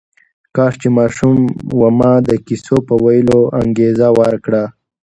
کله 0.55 0.73
چې 0.81 0.87
ماشوم 0.97 1.37
و 1.79 1.81
ما 1.99 2.13
د 2.27 2.29
کیسو 2.45 2.75
په 2.87 2.93
ویلو 3.03 3.39
انګېزه 3.61 4.07
ورکړه 4.19 4.63